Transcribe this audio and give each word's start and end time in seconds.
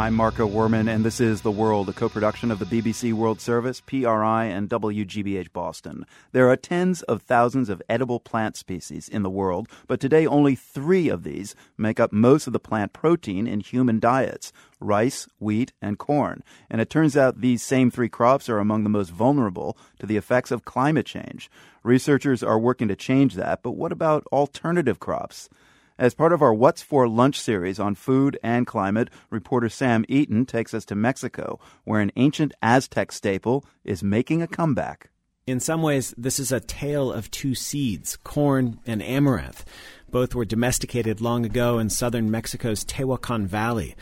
I'm 0.00 0.14
Marco 0.14 0.48
Werman, 0.48 0.88
and 0.88 1.04
this 1.04 1.20
is 1.20 1.42
The 1.42 1.50
World, 1.50 1.90
a 1.90 1.92
co 1.92 2.08
production 2.08 2.50
of 2.50 2.58
the 2.58 2.64
BBC 2.64 3.12
World 3.12 3.38
Service, 3.38 3.82
PRI, 3.82 4.46
and 4.46 4.66
WGBH 4.66 5.52
Boston. 5.52 6.06
There 6.32 6.48
are 6.48 6.56
tens 6.56 7.02
of 7.02 7.20
thousands 7.20 7.68
of 7.68 7.82
edible 7.86 8.18
plant 8.18 8.56
species 8.56 9.10
in 9.10 9.22
the 9.22 9.28
world, 9.28 9.68
but 9.86 10.00
today 10.00 10.26
only 10.26 10.54
three 10.54 11.10
of 11.10 11.22
these 11.22 11.54
make 11.76 12.00
up 12.00 12.14
most 12.14 12.46
of 12.46 12.54
the 12.54 12.58
plant 12.58 12.94
protein 12.94 13.46
in 13.46 13.60
human 13.60 14.00
diets 14.00 14.54
rice, 14.80 15.28
wheat, 15.38 15.74
and 15.82 15.98
corn. 15.98 16.42
And 16.70 16.80
it 16.80 16.88
turns 16.88 17.14
out 17.14 17.42
these 17.42 17.62
same 17.62 17.90
three 17.90 18.08
crops 18.08 18.48
are 18.48 18.58
among 18.58 18.84
the 18.84 18.88
most 18.88 19.10
vulnerable 19.10 19.76
to 19.98 20.06
the 20.06 20.16
effects 20.16 20.50
of 20.50 20.64
climate 20.64 21.04
change. 21.04 21.50
Researchers 21.82 22.42
are 22.42 22.58
working 22.58 22.88
to 22.88 22.96
change 22.96 23.34
that, 23.34 23.62
but 23.62 23.72
what 23.72 23.92
about 23.92 24.26
alternative 24.32 24.98
crops? 24.98 25.50
As 26.00 26.14
part 26.14 26.32
of 26.32 26.40
our 26.40 26.54
What's 26.54 26.80
for 26.80 27.06
Lunch 27.06 27.38
series 27.38 27.78
on 27.78 27.94
food 27.94 28.38
and 28.42 28.66
climate, 28.66 29.10
reporter 29.28 29.68
Sam 29.68 30.06
Eaton 30.08 30.46
takes 30.46 30.72
us 30.72 30.86
to 30.86 30.94
Mexico, 30.94 31.60
where 31.84 32.00
an 32.00 32.10
ancient 32.16 32.54
Aztec 32.62 33.12
staple 33.12 33.66
is 33.84 34.02
making 34.02 34.40
a 34.40 34.46
comeback. 34.46 35.10
In 35.46 35.60
some 35.60 35.82
ways, 35.82 36.14
this 36.16 36.38
is 36.38 36.52
a 36.52 36.60
tale 36.60 37.12
of 37.12 37.30
two 37.30 37.54
seeds 37.54 38.16
corn 38.16 38.80
and 38.86 39.02
amaranth. 39.02 39.62
Both 40.10 40.34
were 40.34 40.46
domesticated 40.46 41.20
long 41.20 41.44
ago 41.44 41.78
in 41.78 41.90
southern 41.90 42.30
Mexico's 42.30 42.82
Tehuacan 42.82 43.44
Valley. 43.44 43.94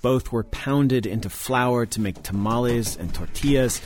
Both 0.00 0.32
were 0.32 0.44
pounded 0.44 1.04
into 1.04 1.28
flour 1.28 1.84
to 1.84 2.00
make 2.00 2.22
tamales 2.22 2.96
and 2.96 3.12
tortillas. 3.12 3.82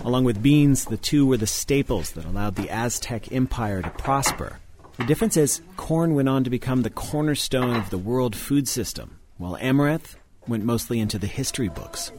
Along 0.00 0.24
with 0.24 0.42
beans, 0.42 0.84
the 0.84 0.98
two 0.98 1.24
were 1.24 1.38
the 1.38 1.46
staples 1.46 2.10
that 2.10 2.26
allowed 2.26 2.56
the 2.56 2.68
Aztec 2.68 3.32
Empire 3.32 3.80
to 3.80 3.88
prosper. 3.92 4.58
The 4.98 5.04
difference 5.04 5.36
is 5.36 5.60
corn 5.76 6.14
went 6.14 6.28
on 6.28 6.42
to 6.42 6.50
become 6.50 6.82
the 6.82 6.90
cornerstone 6.90 7.76
of 7.76 7.88
the 7.90 7.98
world 7.98 8.34
food 8.34 8.66
system, 8.66 9.20
while 9.36 9.56
amaranth 9.58 10.16
went 10.48 10.64
mostly 10.64 10.98
into 10.98 11.20
the 11.20 11.28
history 11.28 11.68
books. 11.68 12.10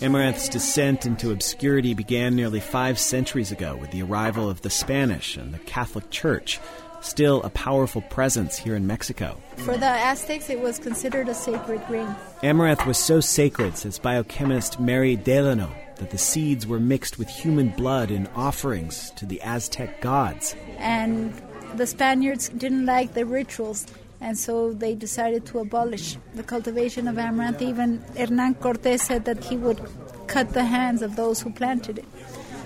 Amaranth's 0.00 0.48
descent 0.48 1.04
into 1.04 1.32
obscurity 1.32 1.94
began 1.94 2.36
nearly 2.36 2.60
five 2.60 2.98
centuries 3.00 3.50
ago 3.50 3.74
with 3.74 3.90
the 3.90 4.02
arrival 4.02 4.48
of 4.48 4.62
the 4.62 4.70
Spanish 4.70 5.36
and 5.36 5.52
the 5.52 5.58
Catholic 5.58 6.10
Church, 6.10 6.60
still 7.00 7.42
a 7.42 7.50
powerful 7.50 8.02
presence 8.02 8.56
here 8.56 8.76
in 8.76 8.86
Mexico. 8.86 9.36
For 9.56 9.76
the 9.76 9.86
Aztecs, 9.86 10.48
it 10.48 10.60
was 10.60 10.78
considered 10.78 11.28
a 11.28 11.34
sacred 11.34 11.84
grain. 11.88 12.14
Amaranth 12.44 12.86
was 12.86 12.98
so 12.98 13.18
sacred, 13.18 13.76
says 13.76 13.98
biochemist 13.98 14.78
Mary 14.78 15.16
Delano, 15.16 15.72
that 16.02 16.10
the 16.10 16.18
seeds 16.18 16.66
were 16.66 16.80
mixed 16.80 17.16
with 17.16 17.28
human 17.28 17.68
blood 17.68 18.10
in 18.10 18.26
offerings 18.34 19.12
to 19.12 19.24
the 19.24 19.40
Aztec 19.42 20.00
gods. 20.00 20.56
And 20.78 21.32
the 21.76 21.86
Spaniards 21.86 22.48
didn't 22.48 22.86
like 22.86 23.14
the 23.14 23.24
rituals, 23.24 23.86
and 24.20 24.36
so 24.36 24.72
they 24.72 24.96
decided 24.96 25.46
to 25.46 25.60
abolish 25.60 26.16
the 26.34 26.42
cultivation 26.42 27.06
of 27.06 27.18
amaranth. 27.18 27.62
Even 27.62 28.02
Hernan 28.16 28.54
Cortes 28.56 29.00
said 29.00 29.26
that 29.26 29.44
he 29.44 29.56
would 29.56 29.80
cut 30.26 30.54
the 30.54 30.64
hands 30.64 31.02
of 31.02 31.14
those 31.14 31.40
who 31.40 31.52
planted 31.52 31.98
it. 31.98 32.04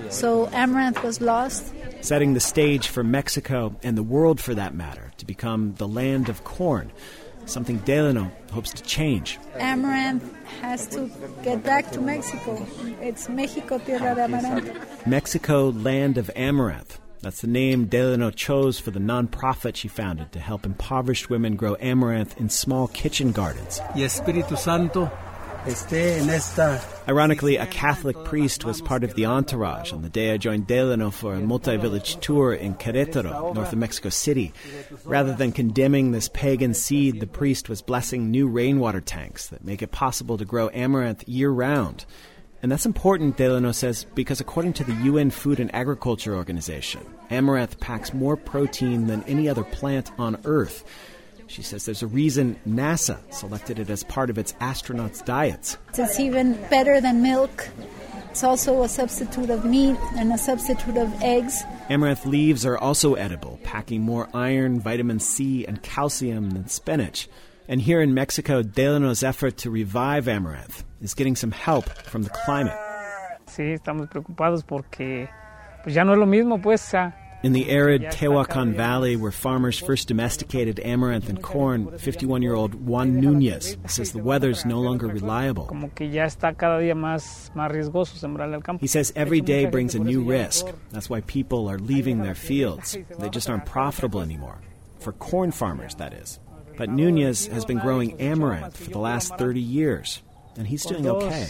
So 0.08 0.48
amaranth 0.54 1.02
was 1.02 1.20
lost. 1.20 1.74
Setting 2.00 2.32
the 2.32 2.40
stage 2.40 2.88
for 2.88 3.04
Mexico 3.04 3.76
and 3.82 3.98
the 3.98 4.02
world 4.02 4.40
for 4.40 4.54
that 4.54 4.74
matter 4.74 5.12
to 5.18 5.26
become 5.26 5.74
the 5.74 5.88
land 5.88 6.30
of 6.30 6.42
corn 6.42 6.90
something 7.46 7.78
Delano 7.78 8.30
hopes 8.52 8.70
to 8.72 8.82
change. 8.82 9.38
Amaranth 9.54 10.22
has 10.60 10.86
to 10.88 11.10
get 11.42 11.64
back 11.64 11.90
to 11.92 12.00
Mexico. 12.00 12.66
It's 13.00 13.28
Mexico 13.28 13.78
Tierra 13.78 14.14
de 14.14 14.22
Amaranto. 14.22 15.06
Mexico 15.06 15.70
Land 15.70 16.18
of 16.18 16.30
Amaranth. 16.36 16.98
That's 17.22 17.40
the 17.40 17.48
name 17.48 17.86
Delano 17.86 18.30
chose 18.30 18.78
for 18.78 18.90
the 18.90 19.00
nonprofit 19.00 19.74
she 19.74 19.88
founded 19.88 20.32
to 20.32 20.38
help 20.38 20.66
impoverished 20.66 21.30
women 21.30 21.56
grow 21.56 21.76
amaranth 21.80 22.38
in 22.38 22.50
small 22.50 22.88
kitchen 22.88 23.32
gardens. 23.32 23.80
Y 23.94 24.02
Espíritu 24.02 24.56
Santo 24.56 25.10
esté 25.10 25.10
en 25.10 25.10
esta 25.10 25.25
Ironically, 27.08 27.56
a 27.56 27.66
Catholic 27.66 28.16
priest 28.24 28.64
was 28.64 28.80
part 28.80 29.02
of 29.02 29.14
the 29.14 29.26
entourage 29.26 29.92
on 29.92 30.02
the 30.02 30.08
day 30.08 30.32
I 30.32 30.36
joined 30.36 30.68
Delano 30.68 31.10
for 31.10 31.34
a 31.34 31.40
multi 31.40 31.76
village 31.76 32.20
tour 32.20 32.54
in 32.54 32.74
Querétaro, 32.74 33.52
north 33.52 33.72
of 33.72 33.78
Mexico 33.78 34.08
City. 34.08 34.52
Rather 35.04 35.34
than 35.34 35.50
condemning 35.50 36.12
this 36.12 36.28
pagan 36.28 36.72
seed, 36.72 37.18
the 37.18 37.26
priest 37.26 37.68
was 37.68 37.82
blessing 37.82 38.30
new 38.30 38.46
rainwater 38.46 39.00
tanks 39.00 39.48
that 39.48 39.64
make 39.64 39.82
it 39.82 39.90
possible 39.90 40.38
to 40.38 40.44
grow 40.44 40.70
amaranth 40.70 41.28
year 41.28 41.50
round. 41.50 42.04
And 42.62 42.72
that's 42.72 42.86
important, 42.86 43.36
Delano 43.36 43.72
says, 43.72 44.06
because 44.14 44.40
according 44.40 44.74
to 44.74 44.84
the 44.84 44.94
UN 45.04 45.30
Food 45.30 45.60
and 45.60 45.74
Agriculture 45.74 46.34
Organization, 46.34 47.00
amaranth 47.28 47.80
packs 47.80 48.14
more 48.14 48.36
protein 48.36 49.08
than 49.08 49.22
any 49.24 49.48
other 49.48 49.64
plant 49.64 50.10
on 50.18 50.40
Earth. 50.44 50.84
She 51.48 51.62
says 51.62 51.84
there's 51.84 52.02
a 52.02 52.06
reason 52.06 52.56
NASA 52.68 53.18
selected 53.32 53.78
it 53.78 53.90
as 53.90 54.02
part 54.04 54.30
of 54.30 54.38
its 54.38 54.52
astronauts' 54.54 55.24
diets. 55.24 55.78
It's 55.94 56.18
even 56.18 56.54
better 56.70 57.00
than 57.00 57.22
milk. 57.22 57.68
It's 58.30 58.44
also 58.44 58.82
a 58.82 58.88
substitute 58.88 59.48
of 59.48 59.64
meat 59.64 59.96
and 60.16 60.32
a 60.32 60.38
substitute 60.38 60.98
of 60.98 61.22
eggs. 61.22 61.62
Amaranth 61.88 62.26
leaves 62.26 62.66
are 62.66 62.76
also 62.76 63.14
edible, 63.14 63.58
packing 63.62 64.02
more 64.02 64.28
iron, 64.34 64.80
vitamin 64.80 65.20
C, 65.20 65.64
and 65.64 65.82
calcium 65.82 66.50
than 66.50 66.68
spinach. 66.68 67.28
And 67.68 67.80
here 67.80 68.00
in 68.02 68.12
Mexico, 68.12 68.62
Delano's 68.62 69.22
effort 69.22 69.56
to 69.58 69.70
revive 69.70 70.28
amaranth 70.28 70.84
is 71.00 71.14
getting 71.14 71.36
some 71.36 71.50
help 71.50 71.88
from 71.88 72.24
the 72.24 72.30
climate. 72.44 72.76
Sí, 73.46 73.72
estamos 73.72 74.10
preocupados 74.10 74.64
porque 74.64 75.28
pues 75.82 75.94
ya 75.94 76.04
no 76.04 76.12
es 76.12 76.18
lo 76.18 76.26
mismo, 76.26 76.60
pues. 76.60 76.94
In 77.42 77.52
the 77.52 77.68
arid 77.68 78.02
Tehuacan 78.02 78.74
Valley, 78.74 79.16
where 79.16 79.30
farmers 79.30 79.78
first 79.78 80.08
domesticated 80.08 80.80
amaranth 80.80 81.28
and 81.28 81.42
corn, 81.42 81.96
51 81.98 82.42
year 82.42 82.54
old 82.54 82.74
Juan 82.74 83.20
Nunez 83.20 83.76
says 83.86 84.12
the 84.12 84.22
weather's 84.22 84.64
no 84.64 84.80
longer 84.80 85.06
reliable. 85.06 85.70
He 88.80 88.86
says 88.86 89.12
every 89.14 89.40
day 89.40 89.66
brings 89.66 89.94
a 89.94 89.98
new 89.98 90.22
risk. 90.22 90.66
That's 90.90 91.10
why 91.10 91.20
people 91.22 91.68
are 91.68 91.78
leaving 91.78 92.22
their 92.22 92.34
fields. 92.34 92.96
They 93.18 93.28
just 93.28 93.50
aren't 93.50 93.66
profitable 93.66 94.22
anymore. 94.22 94.58
For 94.98 95.12
corn 95.12 95.52
farmers, 95.52 95.94
that 95.96 96.14
is. 96.14 96.40
But 96.76 96.90
Nunez 96.90 97.46
has 97.46 97.64
been 97.64 97.78
growing 97.78 98.20
amaranth 98.20 98.76
for 98.76 98.90
the 98.90 98.98
last 98.98 99.36
30 99.36 99.60
years, 99.60 100.22
and 100.56 100.66
he's 100.66 100.84
doing 100.84 101.06
okay 101.06 101.46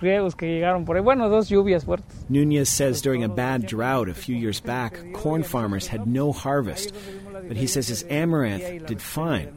riegos 0.00 0.34
que 0.34 0.46
llegaron 0.46 0.84
por 0.84 0.96
ahí. 0.96 1.02
Bueno, 1.02 1.28
dos 1.28 1.48
lluvias 1.48 1.84
fuertes. 1.84 2.24
Nunez 2.28 2.68
says 2.68 3.02
during 3.02 3.24
a 3.24 3.28
bad 3.28 3.66
drought 3.66 4.08
a 4.08 4.14
few 4.14 4.36
years 4.36 4.60
back, 4.60 5.12
corn 5.12 5.42
farmers 5.42 5.88
had 5.88 6.06
no 6.06 6.32
harvest. 6.32 6.92
But 7.48 7.56
he 7.56 7.66
says 7.66 7.88
his 7.88 8.04
amaranth 8.08 8.86
did 8.86 9.00
fine. 9.00 9.52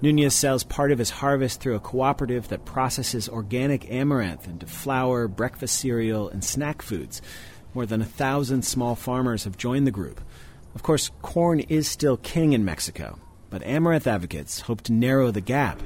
Nunez 0.00 0.34
sells 0.34 0.64
part 0.64 0.92
of 0.92 0.98
his 0.98 1.10
harvest 1.10 1.60
through 1.60 1.76
a 1.76 1.80
cooperative 1.80 2.48
that 2.48 2.64
processes 2.64 3.28
organic 3.28 3.90
amaranth 3.90 4.46
into 4.46 4.66
flour, 4.66 5.28
breakfast 5.28 5.78
cereal, 5.78 6.28
and 6.28 6.44
snack 6.44 6.82
foods. 6.82 7.22
More 7.74 7.86
than 7.86 8.02
a 8.02 8.06
thousand 8.06 8.64
small 8.64 8.94
farmers 8.94 9.44
have 9.44 9.56
joined 9.56 9.86
the 9.86 9.90
group. 9.90 10.20
Of 10.74 10.82
course, 10.82 11.10
corn 11.22 11.60
is 11.60 11.88
still 11.88 12.16
king 12.16 12.52
in 12.52 12.64
Mexico, 12.64 13.18
but 13.52 13.62
Amaranth 13.64 14.06
advocates 14.06 14.60
hope 14.62 14.80
to 14.80 14.94
narrow 14.94 15.30
the 15.30 15.42
gap. 15.42 15.78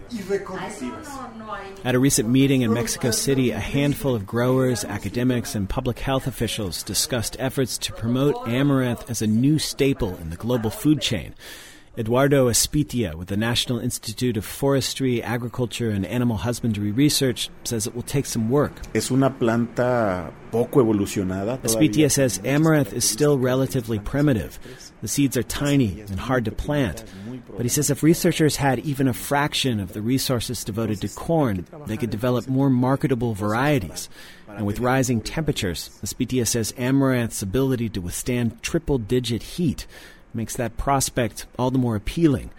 At 1.84 1.96
a 1.96 1.98
recent 1.98 2.28
meeting 2.28 2.62
in 2.62 2.72
Mexico 2.72 3.10
City, 3.10 3.50
a 3.50 3.58
handful 3.58 4.14
of 4.14 4.24
growers, 4.24 4.84
academics, 4.84 5.56
and 5.56 5.68
public 5.68 5.98
health 5.98 6.28
officials 6.28 6.84
discussed 6.84 7.36
efforts 7.40 7.76
to 7.78 7.92
promote 7.92 8.36
amaranth 8.46 9.10
as 9.10 9.20
a 9.20 9.26
new 9.26 9.58
staple 9.58 10.16
in 10.18 10.30
the 10.30 10.36
global 10.36 10.70
food 10.70 11.00
chain. 11.00 11.34
Eduardo 11.98 12.50
Espitia 12.50 13.14
with 13.14 13.28
the 13.28 13.38
National 13.38 13.78
Institute 13.78 14.36
of 14.36 14.44
Forestry, 14.44 15.22
Agriculture, 15.22 15.88
and 15.88 16.04
Animal 16.04 16.36
Husbandry 16.36 16.92
Research 16.92 17.48
says 17.64 17.86
it 17.86 17.94
will 17.94 18.02
take 18.02 18.26
some 18.26 18.50
work. 18.50 18.72
Es 18.94 19.10
una 19.10 19.30
planta 19.30 20.30
poco 20.50 20.84
evolucionada. 20.84 21.58
Espitia 21.62 22.10
says 22.10 22.38
amaranth 22.44 22.92
is 22.92 23.08
still 23.08 23.38
relatively 23.38 23.98
primitive. 23.98 24.58
The 25.00 25.08
seeds 25.08 25.38
are 25.38 25.42
tiny 25.42 26.02
and 26.02 26.20
hard 26.20 26.44
to 26.44 26.52
plant. 26.52 27.02
But 27.56 27.64
he 27.64 27.70
says 27.70 27.88
if 27.88 28.02
researchers 28.02 28.56
had 28.56 28.80
even 28.80 29.08
a 29.08 29.14
fraction 29.14 29.80
of 29.80 29.94
the 29.94 30.02
resources 30.02 30.62
devoted 30.62 31.00
to 31.00 31.08
corn, 31.08 31.66
they 31.86 31.96
could 31.96 32.10
develop 32.10 32.46
more 32.48 32.68
marketable 32.68 33.32
varieties. 33.32 34.10
And 34.46 34.66
with 34.66 34.78
rising 34.78 35.22
temperatures, 35.22 35.98
Espitia 36.04 36.46
says 36.46 36.74
amaranth's 36.76 37.42
ability 37.42 37.88
to 37.90 38.00
withstand 38.00 38.62
triple 38.62 38.98
digit 38.98 39.42
heat 39.42 39.86
makes 40.34 40.54
that 40.56 40.76
prospect 40.76 41.46
all 41.58 41.70
the 41.70 41.78
more 41.78 41.96
appealing. 41.96 42.50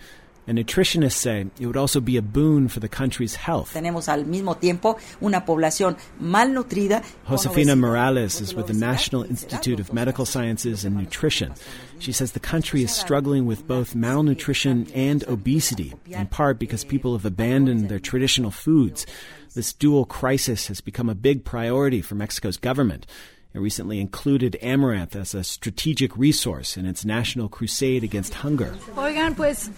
And 0.48 0.58
nutritionists 0.58 1.14
say 1.14 1.48
it 1.60 1.66
would 1.66 1.76
also 1.76 2.00
be 2.00 2.16
a 2.16 2.22
boon 2.22 2.70
for 2.70 2.80
the 2.80 2.88
country's 2.88 3.36
health. 3.36 3.74
Tenemos 3.74 4.08
al 4.08 4.24
mismo 4.24 4.58
tiempo 4.58 4.98
una 5.22 5.42
población 5.46 5.98
malnutrida. 6.22 7.04
Josefina 7.26 7.76
Morales 7.76 8.40
is 8.40 8.54
with 8.56 8.68
the 8.68 8.74
National 8.74 9.24
Institute 9.24 9.80
of 9.80 9.92
Medical 9.92 10.26
Sciences 10.26 10.86
and 10.86 10.96
Nutrition. 10.96 11.54
She 12.00 12.14
says 12.14 12.32
the 12.32 12.40
country 12.40 12.82
is 12.82 12.92
struggling 12.92 13.46
with 13.46 13.68
both 13.68 13.94
malnutrition 13.94 14.88
and 14.96 15.24
obesity, 15.28 15.94
in 16.08 16.28
part 16.28 16.60
because 16.60 16.86
people 16.86 17.14
have 17.14 17.26
abandoned 17.26 17.90
their 17.90 18.00
traditional 18.00 18.52
foods. 18.52 19.06
This 19.54 19.74
dual 19.74 20.06
crisis 20.06 20.68
has 20.68 20.80
become 20.80 21.10
a 21.10 21.16
big 21.16 21.44
priority 21.44 22.02
for 22.02 22.16
Mexico's 22.16 22.58
government. 22.58 23.06
It 23.54 23.60
recently 23.60 24.00
included 24.00 24.56
amaranth 24.62 25.16
as 25.16 25.34
a 25.34 25.44
strategic 25.44 26.16
resource 26.16 26.78
in 26.78 26.86
its 26.86 27.04
national 27.04 27.50
crusade 27.50 28.04
against 28.04 28.36
hunger. 28.36 28.76
Oigan, 28.96 29.36
pues 29.36 29.72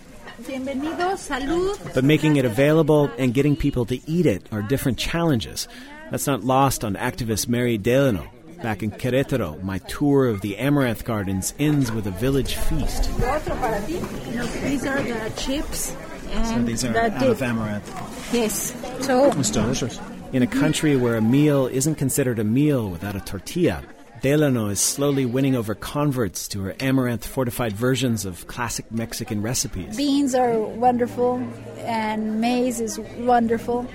Salud. 0.44 1.94
But 1.94 2.04
making 2.04 2.36
it 2.38 2.46
available 2.46 3.10
and 3.18 3.34
getting 3.34 3.56
people 3.56 3.86
to 3.86 4.00
eat 4.10 4.26
it 4.26 4.48
are 4.52 4.62
different 4.62 4.98
challenges. 4.98 5.68
That's 6.12 6.28
not 6.28 6.44
lost 6.44 6.84
on 6.84 6.96
activist 6.96 7.48
Mary 7.48 7.78
Delano. 7.78 8.28
Back 8.62 8.84
in 8.84 8.92
Querétaro, 8.92 9.62
my 9.64 9.78
tour 9.80 10.28
of 10.28 10.42
the 10.42 10.58
Amaranth 10.58 11.06
Gardens 11.06 11.54
ends 11.60 11.92
with 11.92 12.08
a 12.08 12.12
village 12.12 12.56
feast. 12.56 13.04
These 13.04 14.86
are 14.86 15.02
the 15.02 15.32
chips. 15.38 15.96
And 16.32 16.46
So 16.46 16.60
these 16.64 16.84
are 16.86 16.92
the 16.94 17.06
out 17.06 17.20
dip. 17.20 17.30
of 17.30 17.42
amaranth. 17.42 18.34
Yes. 18.34 18.74
So 19.00 19.32
It's 19.32 19.50
delicious. 19.50 20.00
In 20.34 20.44
a 20.44 20.48
country 20.48 20.96
where 20.96 21.16
a 21.16 21.22
meal 21.22 21.68
isn't 21.68 21.96
considered 21.96 22.38
a 22.38 22.44
meal 22.44 22.90
without 22.90 23.16
a 23.16 23.20
tortilla, 23.22 23.82
Delano 24.22 24.68
is 24.68 24.82
slowly 24.82 25.26
winning 25.26 25.56
over 25.56 25.74
converts 25.74 26.48
to 26.50 26.62
her 26.64 26.76
amaranth 26.82 27.26
fortified 27.26 27.74
versions 27.74 28.26
of 28.26 28.48
classic 28.48 28.92
Mexican 28.92 29.42
recipes. 29.42 29.96
beans 29.96 30.36
are 30.36 30.60
wonderful, 30.60 31.38
and 31.78 32.42
maize 32.42 32.82
is 32.82 33.00
wonderful, 33.18 33.88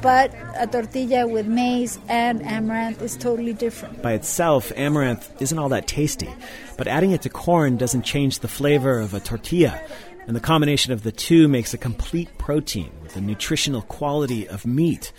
but 0.00 0.32
a 0.56 0.68
tortilla 0.68 1.26
with 1.26 1.46
maize 1.46 1.98
and 2.08 2.40
amaranth 2.42 3.02
is 3.02 3.16
totally 3.16 3.52
different. 3.52 4.00
By 4.00 4.12
itself, 4.12 4.70
amaranth 4.76 5.42
isn't 5.42 5.58
all 5.58 5.70
that 5.70 5.88
tasty, 5.88 6.28
but 6.78 6.86
adding 6.86 7.10
it 7.10 7.22
to 7.22 7.28
corn 7.28 7.76
doesn't 7.76 8.02
change 8.02 8.38
the 8.38 8.48
flavor 8.48 9.00
of 9.00 9.12
a 9.12 9.20
tortilla. 9.20 9.80
And 10.26 10.34
the 10.34 10.40
combination 10.40 10.92
of 10.92 11.02
the 11.02 11.12
two 11.12 11.48
makes 11.48 11.74
a 11.74 11.78
complete 11.78 12.38
protein 12.38 12.90
with 13.02 13.14
the 13.14 13.20
nutritional 13.20 13.82
quality 13.82 14.48
of 14.48 14.64
meat. 14.64 15.12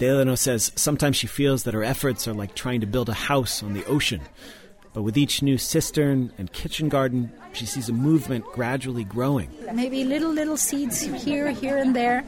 Delano 0.00 0.34
says 0.34 0.72
sometimes 0.76 1.16
she 1.16 1.26
feels 1.26 1.64
that 1.64 1.74
her 1.74 1.84
efforts 1.84 2.26
are 2.26 2.32
like 2.32 2.54
trying 2.54 2.80
to 2.80 2.86
build 2.86 3.10
a 3.10 3.12
house 3.12 3.62
on 3.62 3.74
the 3.74 3.84
ocean. 3.84 4.22
But 4.94 5.02
with 5.02 5.18
each 5.18 5.42
new 5.42 5.58
cistern 5.58 6.32
and 6.38 6.50
kitchen 6.50 6.88
garden, 6.88 7.30
she 7.52 7.66
sees 7.66 7.90
a 7.90 7.92
movement 7.92 8.46
gradually 8.46 9.04
growing. 9.04 9.50
Maybe 9.74 10.04
little 10.04 10.32
little 10.32 10.56
seeds 10.56 11.02
here, 11.02 11.50
here, 11.50 11.76
and 11.76 11.94
there, 11.94 12.24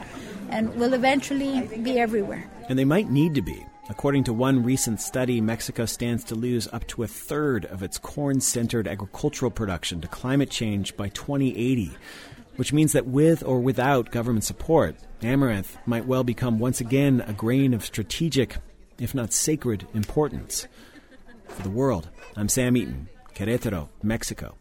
and 0.51 0.75
will 0.75 0.93
eventually 0.93 1.67
be 1.79 1.99
everywhere. 1.99 2.47
And 2.69 2.79
they 2.79 2.85
might 2.85 3.09
need 3.09 3.35
to 3.37 3.43
be. 3.43 3.65
According 3.89 4.25
to 4.25 4.35
one 4.35 4.63
recent 4.63 5.01
study, 5.01 5.41
Mexico 5.41 5.87
stands 5.87 6.25
to 6.25 6.35
lose 6.35 6.69
up 6.75 6.87
to 6.89 7.05
a 7.05 7.07
third 7.07 7.65
of 7.65 7.83
its 7.83 7.97
corn 7.97 8.43
centered 8.43 8.87
agricultural 8.87 9.51
production 9.51 10.03
to 10.03 10.09
climate 10.09 10.51
change 10.51 10.95
by 10.95 11.09
2080, 11.09 11.91
which 12.57 12.73
means 12.73 12.93
that 12.93 13.07
with 13.07 13.43
or 13.45 13.61
without 13.61 14.11
government 14.11 14.45
support, 14.45 14.97
amaranth 15.23 15.77
might 15.87 16.07
well 16.07 16.25
become 16.25 16.59
once 16.59 16.81
again 16.81 17.23
a 17.27 17.33
grain 17.33 17.75
of 17.75 17.85
strategic, 17.85 18.57
if 18.99 19.15
not 19.15 19.33
sacred, 19.33 19.87
importance. 19.95 20.67
For 21.49 21.63
the 21.63 21.71
world, 21.71 22.09
I'm 22.37 22.49
Sam 22.49 22.77
Eaton, 22.77 23.09
Querétaro, 23.35 23.89
Mexico. 24.03 24.57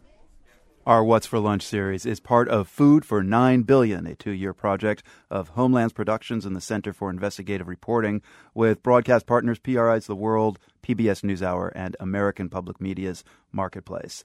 Our 0.84 1.04
What's 1.04 1.26
for 1.26 1.38
Lunch 1.38 1.62
series 1.62 2.04
is 2.04 2.18
part 2.18 2.48
of 2.48 2.66
Food 2.66 3.04
for 3.04 3.22
9 3.22 3.62
Billion, 3.62 4.04
a 4.04 4.16
two 4.16 4.32
year 4.32 4.52
project 4.52 5.04
of 5.30 5.50
Homelands 5.50 5.92
Productions 5.92 6.44
and 6.44 6.56
the 6.56 6.60
Center 6.60 6.92
for 6.92 7.08
Investigative 7.08 7.68
Reporting 7.68 8.20
with 8.52 8.82
broadcast 8.82 9.24
partners 9.24 9.60
PRI's 9.60 10.06
The 10.06 10.16
World, 10.16 10.58
PBS 10.82 11.22
NewsHour, 11.22 11.70
and 11.76 11.96
American 12.00 12.48
Public 12.48 12.80
Media's 12.80 13.22
Marketplace. 13.52 14.20